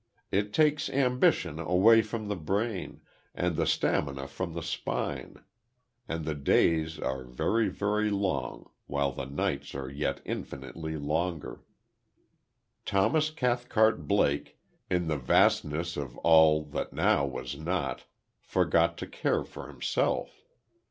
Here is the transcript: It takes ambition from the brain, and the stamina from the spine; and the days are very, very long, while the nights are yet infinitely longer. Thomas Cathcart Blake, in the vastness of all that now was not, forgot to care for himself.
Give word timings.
It 0.31 0.51
takes 0.51 0.89
ambition 0.89 1.57
from 2.01 2.27
the 2.27 2.35
brain, 2.35 3.01
and 3.35 3.55
the 3.55 3.67
stamina 3.67 4.27
from 4.27 4.53
the 4.55 4.63
spine; 4.63 5.35
and 6.07 6.25
the 6.25 6.33
days 6.33 6.97
are 6.97 7.23
very, 7.23 7.69
very 7.69 8.09
long, 8.09 8.71
while 8.87 9.11
the 9.11 9.27
nights 9.27 9.75
are 9.75 9.91
yet 9.91 10.19
infinitely 10.25 10.97
longer. 10.97 11.61
Thomas 12.83 13.29
Cathcart 13.29 14.07
Blake, 14.07 14.57
in 14.89 15.05
the 15.07 15.17
vastness 15.19 15.95
of 15.97 16.17
all 16.17 16.63
that 16.63 16.93
now 16.93 17.23
was 17.23 17.55
not, 17.55 18.05
forgot 18.39 18.97
to 18.97 19.05
care 19.05 19.43
for 19.43 19.67
himself. 19.67 20.41